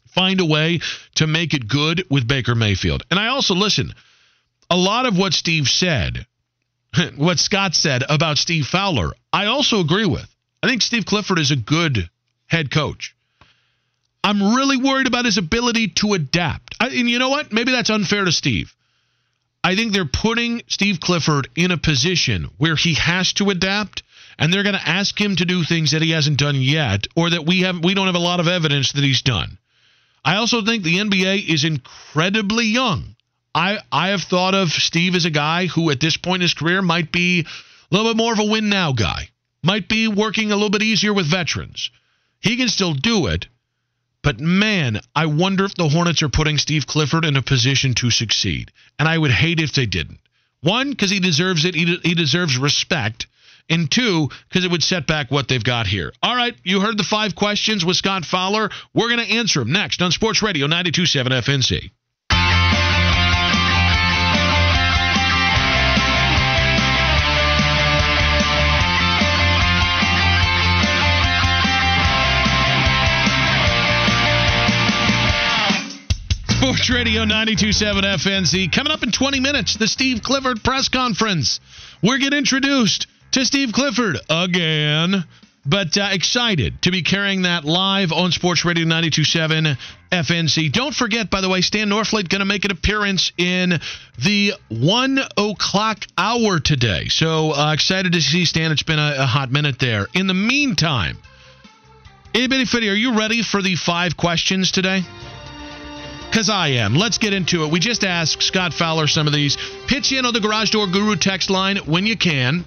[0.06, 0.80] find a way
[1.16, 3.02] to make it good with Baker Mayfield.
[3.10, 3.92] And I also, listen,
[4.70, 6.26] a lot of what Steve said,
[7.16, 10.34] what Scott said about Steve Fowler, I also agree with.
[10.62, 12.08] I think Steve Clifford is a good
[12.46, 13.14] head coach.
[14.24, 16.74] I'm really worried about his ability to adapt.
[16.80, 17.52] I, and you know what?
[17.52, 18.74] Maybe that's unfair to Steve.
[19.68, 24.02] I think they're putting Steve Clifford in a position where he has to adapt,
[24.38, 27.28] and they're going to ask him to do things that he hasn't done yet, or
[27.28, 29.58] that we have we don't have a lot of evidence that he's done.
[30.24, 33.14] I also think the NBA is incredibly young.
[33.54, 36.54] I I have thought of Steve as a guy who at this point in his
[36.54, 37.44] career might be a
[37.94, 39.28] little bit more of a win now guy.
[39.62, 41.90] Might be working a little bit easier with veterans.
[42.40, 43.48] He can still do it,
[44.22, 48.10] but man, I wonder if the Hornets are putting Steve Clifford in a position to
[48.10, 48.72] succeed.
[48.98, 50.20] And I would hate if they didn't.
[50.60, 51.74] One, because he deserves it.
[51.74, 53.26] He, de- he deserves respect.
[53.70, 56.12] And two, because it would set back what they've got here.
[56.22, 58.70] All right, you heard the five questions with Scott Fowler.
[58.94, 61.90] We're going to answer them next on Sports Radio 927 FNZ.
[76.58, 78.72] Sports Radio 927 FNZ.
[78.72, 81.60] Coming up in 20 minutes, the Steve Clifford press conference.
[82.02, 85.22] We're getting introduced to Steve Clifford again.
[85.64, 89.76] But uh, excited to be carrying that live on Sports Radio 927
[90.10, 90.72] FNZ.
[90.72, 93.78] Don't forget, by the way, Stan Norfleet going to make an appearance in
[94.24, 97.04] the 1 o'clock hour today.
[97.06, 98.72] So uh, excited to see Stan.
[98.72, 100.08] It's been a, a hot minute there.
[100.12, 101.18] In the meantime,
[102.34, 105.02] Anybody Fitty, are you ready for the five questions today?
[106.30, 106.94] Because I am.
[106.94, 107.70] Let's get into it.
[107.70, 109.56] We just asked Scott Fowler some of these.
[109.86, 112.64] Pitch in on the Garage Door Guru text line when you can.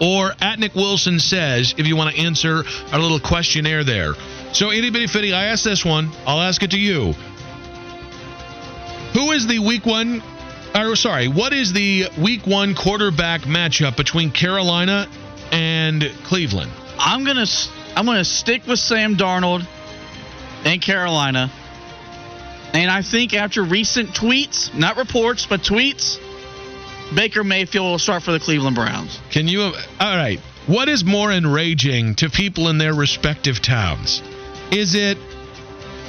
[0.00, 4.14] Or at Nick Wilson says if you want to answer our little questionnaire there.
[4.52, 6.10] So, itty bitty fitty, I asked this one.
[6.26, 7.14] I'll ask it to you.
[9.14, 10.22] Who is the week one?
[10.74, 15.08] Or sorry, what is the week one quarterback matchup between Carolina
[15.50, 16.70] and Cleveland?
[16.98, 17.46] I'm gonna
[17.94, 19.66] I'm gonna stick with Sam Darnold
[20.64, 21.50] and Carolina.
[22.76, 26.18] And I think after recent tweets, not reports, but tweets,
[27.14, 29.18] Baker Mayfield will start for the Cleveland Browns.
[29.30, 29.62] Can you?
[29.62, 30.38] All right.
[30.66, 34.22] What is more enraging to people in their respective towns?
[34.70, 35.16] Is it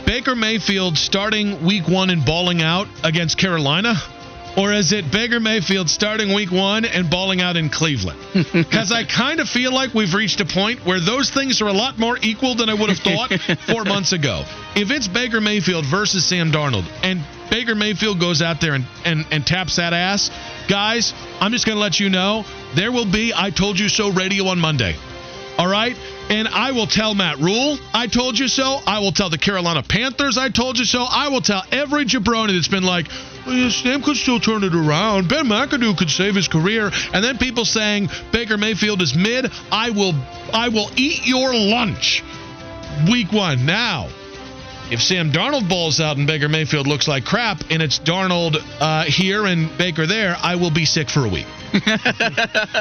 [0.05, 3.93] Baker Mayfield starting week one and balling out against Carolina?
[4.57, 8.19] Or is it Baker Mayfield starting week one and balling out in Cleveland?
[8.57, 11.73] Because I kind of feel like we've reached a point where those things are a
[11.73, 13.31] lot more equal than I would have thought
[13.67, 14.43] four months ago.
[14.75, 19.25] If it's Baker Mayfield versus Sam Darnold and Baker Mayfield goes out there and, and,
[19.31, 20.31] and taps that ass,
[20.67, 24.11] guys, I'm just going to let you know there will be I Told You So
[24.11, 24.95] radio on Monday.
[25.57, 25.95] All right?
[26.29, 28.79] And I will tell Matt Rhule, I told you so.
[28.85, 31.01] I will tell the Carolina Panthers, I told you so.
[31.01, 33.07] I will tell every jabroni that's been like,
[33.69, 35.29] Sam could still turn it around.
[35.29, 36.91] Ben McAdoo could save his career.
[37.13, 39.51] And then people saying Baker Mayfield is mid.
[39.71, 40.13] I will,
[40.53, 42.23] I will eat your lunch.
[43.09, 43.65] Week one.
[43.65, 44.09] Now,
[44.89, 49.03] if Sam Darnold balls out and Baker Mayfield looks like crap, and it's Darnold uh,
[49.03, 51.47] here and Baker there, I will be sick for a week.
[51.73, 51.97] uh,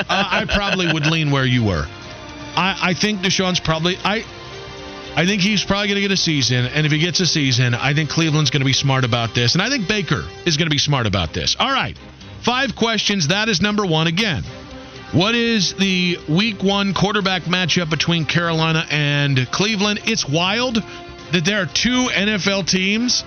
[0.09, 1.87] I probably would lean where you were.
[2.57, 4.24] I, I think Deshaun's probably I
[5.16, 7.72] I think he's probably going to get a season, and if he gets a season,
[7.74, 10.66] I think Cleveland's going to be smart about this, and I think Baker is going
[10.66, 11.57] to be smart about this.
[11.59, 11.96] All right,
[12.42, 13.29] five questions.
[13.29, 14.42] That is number one again.
[15.12, 20.00] What is the Week One quarterback matchup between Carolina and Cleveland?
[20.05, 20.74] It's wild
[21.33, 23.24] that there are two NFL teams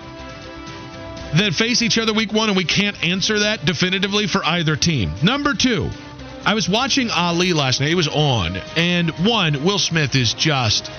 [1.34, 5.12] that face each other Week One, and we can't answer that definitively for either team.
[5.23, 5.89] Number two.
[6.45, 7.89] I was watching Ali last night.
[7.89, 10.89] He was on, and one, Will Smith is just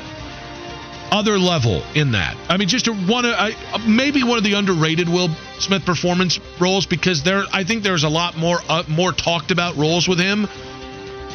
[1.11, 2.37] other level in that.
[2.49, 3.51] I mean, just one, uh,
[3.87, 8.09] maybe one of the underrated Will Smith performance roles because there, I think there's a
[8.09, 10.46] lot more, uh, more talked about roles with him.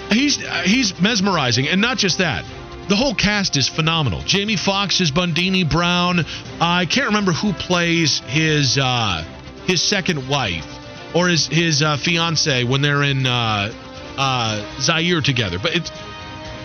[0.09, 2.45] He's uh, he's mesmerizing, and not just that.
[2.87, 4.21] The whole cast is phenomenal.
[4.21, 6.19] Jamie Foxx is Bundini Brown.
[6.61, 9.23] I can't remember who plays his uh,
[9.65, 10.67] his second wife
[11.15, 13.73] or his his uh, fiance when they're in uh,
[14.17, 15.91] uh, Zaire together, but it's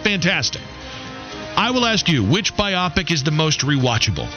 [0.03, 0.61] fantastic.
[1.57, 4.29] I will ask you, which biopic is the most rewatchable?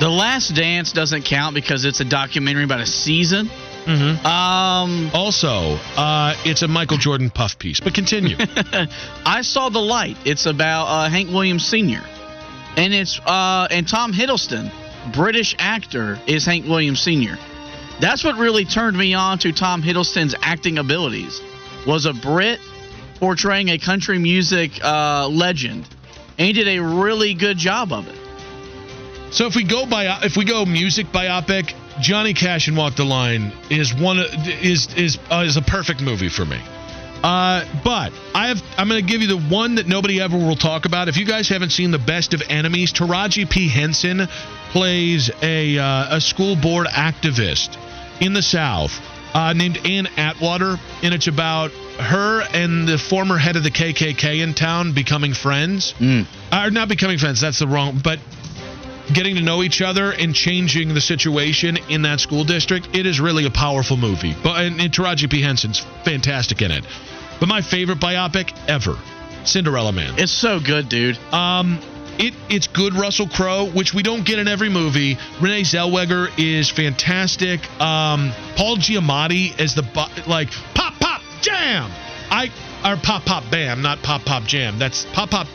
[0.00, 3.48] The Last Dance doesn't count because it's a documentary about a season.
[3.86, 4.26] Mm-hmm.
[4.26, 8.36] Um, Also, uh, it's a Michael Jordan puff piece, but continue.
[9.24, 10.16] I saw The Light.
[10.24, 12.02] It's about uh, Hank Williams Sr.
[12.76, 14.70] And it's uh, and Tom Hiddleston,
[15.14, 17.38] British actor, is Hank Williams Sr.
[18.00, 21.40] That's what really turned me on to Tom Hiddleston's acting abilities.
[21.86, 22.60] Was a Brit
[23.18, 25.88] portraying a country music uh, legend,
[26.38, 29.32] and he did a really good job of it.
[29.32, 33.04] so if we go by if we go music biopic, Johnny Cash and Walk the
[33.04, 36.60] Line is one is is uh, is a perfect movie for me.
[37.22, 40.56] Uh, but I have I'm going to give you the one that nobody ever will
[40.56, 41.08] talk about.
[41.08, 44.28] If you guys haven't seen the Best of Enemies, Taraji P Henson
[44.70, 47.76] plays a uh, a school board activist
[48.20, 49.00] in the South
[49.36, 54.42] uh, named Ann Atwater, and it's about her and the former head of the KKK
[54.42, 55.94] in town becoming friends.
[55.98, 56.26] Mm.
[56.50, 57.42] Or not becoming friends.
[57.42, 58.00] That's the wrong.
[58.02, 58.18] But
[59.12, 62.88] getting to know each other and changing the situation in that school district.
[62.94, 64.34] It is really a powerful movie.
[64.42, 66.84] But and, and Taraji P Henson's fantastic in it.
[67.38, 68.96] But my favorite biopic ever,
[69.44, 70.14] Cinderella Man.
[70.16, 71.18] It's so good, dude.
[71.30, 71.78] Um,
[72.18, 75.16] it it's good Russell Crowe, which we don't get in every movie.
[75.40, 77.60] Renee Zellweger is fantastic.
[77.80, 79.82] Um, Paul Giamatti as the
[80.26, 81.90] like pop pop jam.
[82.30, 82.50] I
[82.84, 84.78] or pop pop bam, not pop pop jam.
[84.78, 85.46] That's pop pop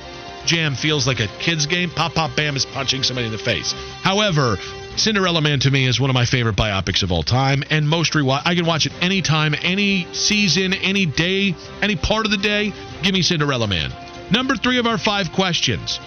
[0.45, 1.89] jam feels like a kids game.
[1.89, 3.73] Pop pop bam is punching somebody in the face.
[4.01, 4.57] However,
[4.97, 8.13] Cinderella Man to me is one of my favorite biopics of all time, and most
[8.13, 8.41] rewatch.
[8.45, 12.73] I can watch it anytime, any season, any day, any part of the day.
[13.01, 13.91] Give me Cinderella Man.
[14.31, 15.99] Number three of our five questions.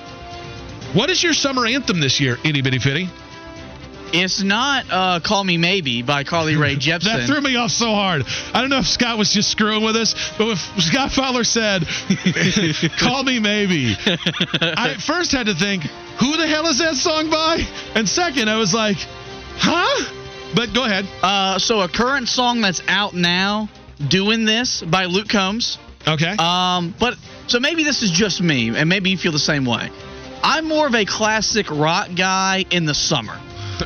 [0.95, 3.09] What is your summer anthem this year, itty bitty fitty?
[4.13, 7.05] It's not uh, "Call Me Maybe" by Carly Rae Jepsen.
[7.05, 8.23] That threw me off so hard.
[8.53, 11.83] I don't know if Scott was just screwing with us, but if Scott Fowler said,
[13.01, 15.83] "Call me maybe," I first had to think,
[16.21, 17.67] "Who the hell is that song by?"
[17.97, 18.99] And second, I was like,
[19.57, 20.13] "Huh?"
[20.55, 21.09] But go ahead.
[21.21, 23.69] Uh, so a current song that's out now,
[24.07, 25.77] "Doing This" by Luke Combs.
[26.07, 26.37] Okay.
[26.39, 27.15] Um, but
[27.49, 29.91] so maybe this is just me, and maybe you feel the same way.
[30.45, 33.41] I'm more of a classic rock guy in the summer.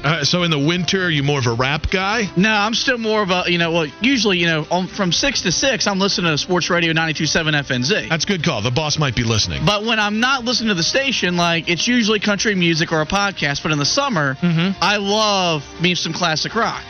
[0.04, 2.24] Uh, so in the winter, are you more of a rap guy?
[2.36, 3.72] No, I'm still more of a you know.
[3.72, 7.54] Well, usually you know, on, from six to six, I'm listening to Sports Radio 92.7
[7.62, 8.09] FNZ.
[8.11, 8.61] That's a good call.
[8.61, 9.64] The boss might be listening.
[9.64, 13.06] But when I'm not listening to the station, like it's usually country music or a
[13.06, 13.62] podcast.
[13.62, 14.74] But in the summer, Mhm.
[14.82, 16.82] I love me some classic rock.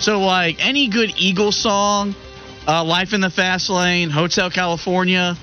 [0.00, 2.14] So like any good Eagles song,
[2.66, 5.36] uh, "Life in the Fast Lane," "Hotel California,"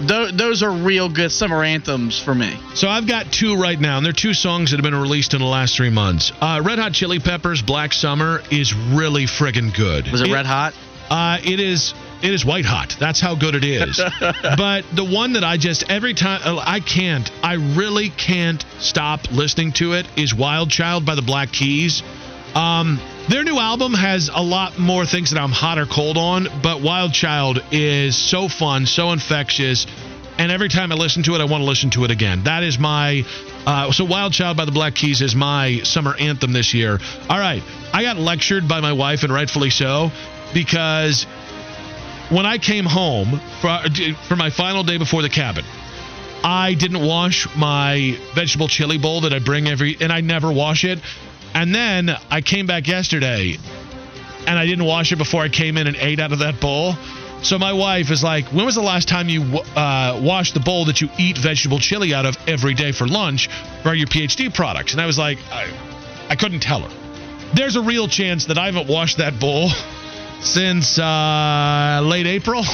[0.00, 2.56] tho- those are real good summer anthems for me.
[2.74, 5.40] So I've got two right now, and they're two songs that have been released in
[5.40, 6.32] the last three months.
[6.40, 10.10] Uh, Red Hot Chili Peppers' "Black Summer" is really friggin' good.
[10.10, 10.74] Was it, red hot?
[11.10, 11.94] Uh, it is.
[12.20, 12.96] It is white hot.
[12.98, 14.00] That's how good it is.
[14.20, 19.30] but the one that I just every time uh, I can't, I really can't stop
[19.30, 22.02] listening to it is "Wild Child" by the Black Keys.
[22.54, 22.98] Um,
[23.28, 26.80] their new album has a lot more things that I'm hot or cold on, but
[26.80, 29.86] Wild Child is so fun, so infectious,
[30.38, 32.44] and every time I listen to it, I want to listen to it again.
[32.44, 33.24] That is my
[33.66, 36.98] uh, so Wild Child by the Black Keys is my summer anthem this year.
[37.28, 37.62] All right,
[37.92, 40.10] I got lectured by my wife, and rightfully so,
[40.54, 41.24] because
[42.30, 43.78] when I came home for,
[44.26, 45.64] for my final day before the cabin,
[46.42, 50.84] I didn't wash my vegetable chili bowl that I bring every, and I never wash
[50.84, 51.00] it.
[51.54, 53.58] And then I came back yesterday,
[54.46, 56.94] and I didn't wash it before I came in and ate out of that bowl.
[57.42, 60.86] So my wife is like, "When was the last time you uh, washed the bowl
[60.86, 63.48] that you eat vegetable chili out of every day for lunch
[63.82, 65.68] for your PhD products?" And I was like, I,
[66.28, 66.90] I couldn't tell her.
[67.54, 69.70] There's a real chance that I haven't washed that bowl
[70.40, 72.64] since uh, late April.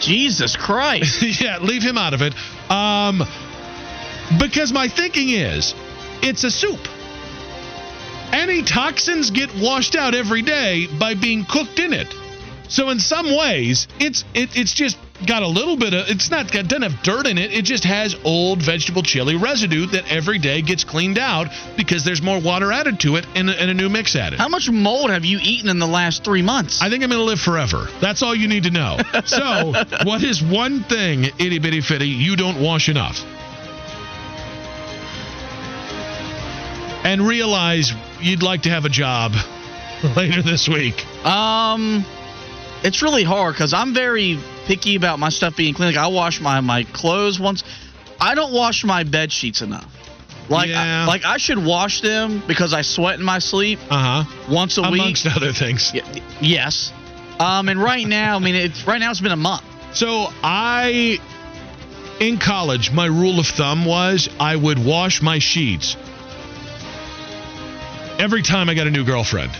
[0.00, 1.22] Jesus Christ!
[1.40, 2.34] yeah, leave him out of it.
[2.70, 3.22] Um,
[4.38, 5.74] because my thinking is,
[6.22, 6.80] it's a soup.
[8.34, 12.08] Any toxins get washed out every day by being cooked in it.
[12.68, 16.50] So in some ways, it's it, it's just got a little bit of it's not
[16.50, 17.52] got doesn't have dirt in it.
[17.52, 22.20] It just has old vegetable chili residue that every day gets cleaned out because there's
[22.22, 24.40] more water added to it and, a- and a new mix added.
[24.40, 26.82] How much mold have you eaten in the last three months?
[26.82, 27.86] I think I'm to live forever.
[28.00, 28.98] That's all you need to know.
[29.26, 29.72] So,
[30.04, 33.24] what is one thing, itty bitty fitty, you don't wash enough?
[37.04, 39.32] And realize you'd like to have a job
[40.16, 41.04] later this week.
[41.24, 42.04] Um,
[42.82, 45.90] it's really hard because I'm very picky about my stuff being clean.
[45.94, 47.62] Like I wash my my clothes once.
[48.20, 49.90] I don't wash my bed sheets enough.
[50.48, 51.04] Like Yeah.
[51.04, 54.52] I, like I should wash them because I sweat in my sleep Uh huh.
[54.52, 55.00] once a week.
[55.00, 55.92] Amongst other things.
[55.94, 56.02] Y-
[56.40, 56.92] yes.
[57.38, 59.64] Um, and right now, I mean, it's right now it's been a month.
[59.92, 61.18] So I,
[62.20, 65.96] in college, my rule of thumb was I would wash my sheets
[68.24, 69.52] every time I got a new girlfriend.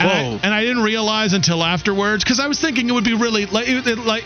[0.00, 3.14] And, I, and I didn't realize until afterwards because I was thinking it would be
[3.14, 4.24] really like it, it- like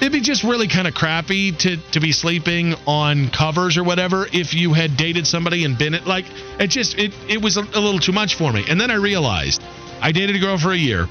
[0.00, 4.26] it'd be just really kind of crappy to to be sleeping on covers or whatever
[4.32, 6.26] if you had dated somebody and been it like
[6.60, 8.64] it just it it was a, a little too much for me.
[8.68, 9.62] And then I realized
[10.00, 11.08] I dated a girl for a year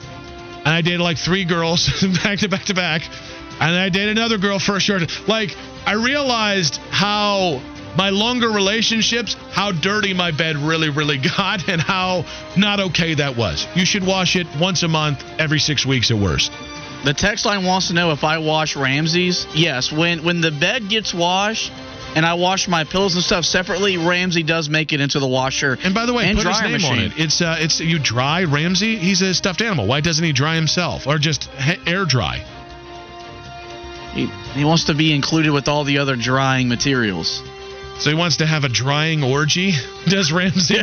[0.65, 1.89] and I dated like three girls
[2.23, 3.01] back to back to back,
[3.59, 5.01] and then I dated another girl for a short.
[5.27, 5.55] Like
[5.87, 7.61] I realized how
[7.97, 12.25] my longer relationships, how dirty my bed really, really got, and how
[12.57, 13.67] not okay that was.
[13.75, 16.51] You should wash it once a month, every six weeks at worst.
[17.03, 19.45] The text line wants to know if I wash Ramsey's.
[19.53, 21.71] Yes, when when the bed gets washed
[22.15, 25.77] and I wash my pillows and stuff separately, Ramsey does make it into the washer.
[25.83, 26.91] And by the way, and put his name machine.
[26.91, 27.11] on it.
[27.17, 28.95] It's uh, it's you dry Ramsey.
[28.95, 29.85] He's a stuffed animal.
[29.85, 31.49] Why doesn't he dry himself or just
[31.85, 32.45] air dry?
[34.13, 37.41] He, he wants to be included with all the other drying materials.
[37.99, 39.73] So he wants to have a drying orgy.
[40.05, 40.77] Does Ramsey?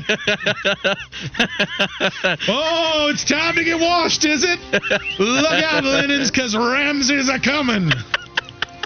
[2.49, 4.59] oh, it's time to get washed, is it?
[5.19, 7.91] Look out, linens, because Ramsey's a coming.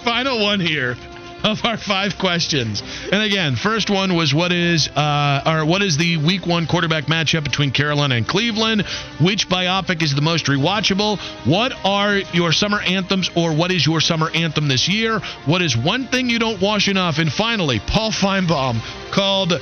[0.02, 0.96] Final one here
[1.54, 2.82] of our five questions.
[3.12, 7.04] And again, first one was what is uh, or what is the week one quarterback
[7.04, 8.84] matchup between Carolina and Cleveland?
[9.20, 11.18] Which biopic is the most rewatchable?
[11.46, 15.20] What are your summer anthems or what is your summer anthem this year?
[15.44, 17.18] What is one thing you don't wash enough?
[17.18, 18.80] And finally, Paul Finebaum
[19.12, 19.52] called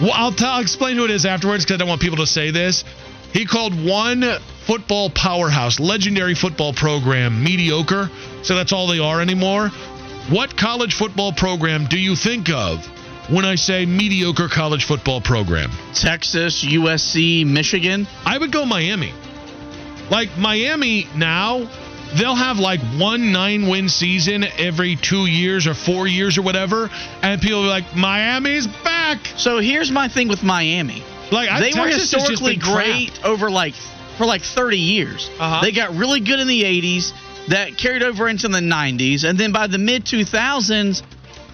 [0.00, 2.26] well, I'll, t- I'll explain who it is afterwards because I don't want people to
[2.26, 2.84] say this.
[3.32, 4.24] He called one
[4.66, 8.10] football powerhouse, legendary football program, mediocre.
[8.42, 9.70] So that's all they are anymore.
[10.30, 12.84] What college football program do you think of
[13.30, 15.70] when I say mediocre college football program?
[15.94, 18.06] Texas, USC, Michigan.
[18.24, 19.12] I would go Miami.
[20.10, 21.68] Like Miami now,
[22.16, 26.90] they'll have like one nine win season every two years or four years or whatever,
[27.22, 29.18] and people are like, Miami's back.
[29.36, 31.02] So here's my thing with Miami.
[31.30, 33.74] Like I- they were Texas just historically great over like
[34.18, 35.28] for like 30 years.
[35.38, 35.60] Uh-huh.
[35.60, 37.12] They got really good in the 80s,
[37.48, 41.02] that carried over into the 90s, and then by the mid 2000s,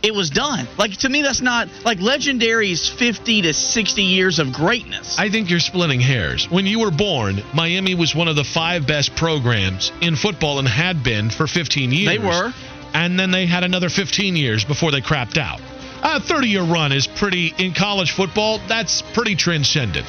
[0.02, 0.66] it was done.
[0.78, 5.18] Like to me, that's not like legendary's 50 to 60 years of greatness.
[5.18, 6.50] I think you're splitting hairs.
[6.50, 10.66] When you were born, Miami was one of the five best programs in football and
[10.66, 12.08] had been for 15 years.
[12.08, 12.52] They were.
[12.94, 15.60] And then they had another 15 years before they crapped out.
[16.02, 20.06] A 30 year run is pretty, in college football, that's pretty transcendent.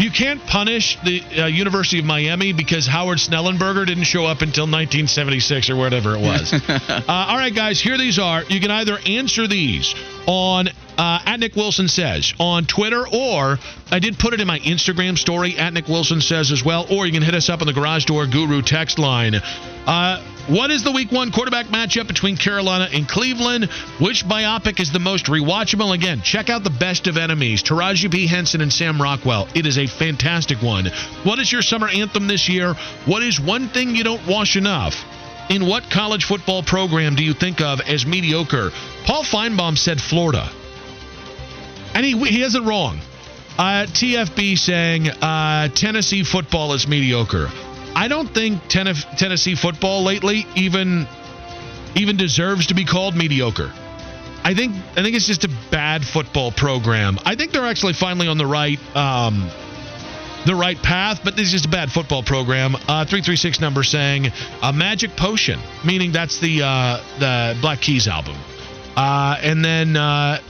[0.00, 4.64] You can't punish the uh, University of Miami because Howard Schnellenberger didn't show up until
[4.64, 6.54] 1976 or whatever it was.
[6.68, 8.42] uh, all right, guys, here these are.
[8.44, 9.94] You can either answer these
[10.24, 10.70] on
[11.00, 13.58] uh, at Nick Wilson Says on Twitter, or
[13.90, 17.06] I did put it in my Instagram story at Nick Wilson Says as well, or
[17.06, 19.34] you can hit us up on the Garage Door Guru text line.
[19.86, 23.70] Uh, what is the week one quarterback matchup between Carolina and Cleveland?
[23.98, 25.94] Which biopic is the most rewatchable?
[25.94, 28.26] Again, check out the best of enemies, Taraji P.
[28.26, 29.48] Henson and Sam Rockwell.
[29.54, 30.84] It is a fantastic one.
[31.22, 32.74] What is your summer anthem this year?
[33.06, 35.02] What is one thing you don't wash enough?
[35.48, 38.70] In what college football program do you think of as mediocre?
[39.06, 40.50] Paul Finebaum said Florida.
[41.94, 43.00] And he, he isn't wrong.
[43.58, 47.48] Uh, TFB saying uh, Tennessee football is mediocre.
[47.94, 51.06] I don't think ten- Tennessee football lately even
[51.94, 53.72] even deserves to be called mediocre.
[54.42, 57.18] I think I think it's just a bad football program.
[57.24, 59.50] I think they're actually finally on the right um,
[60.46, 62.76] the right path, but this is just a bad football program.
[62.88, 64.28] Uh, three three six number saying
[64.62, 68.36] a magic potion, meaning that's the uh, the Black Keys album.
[68.96, 70.40] Uh, and then uh,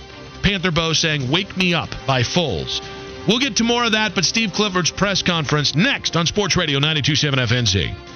[0.42, 2.80] Panther Bow saying "Wake Me Up" by Foals.
[3.28, 6.78] We'll get to more of that, but Steve Clifford's press conference next on Sports Radio
[6.80, 8.09] 92.7 FNZ.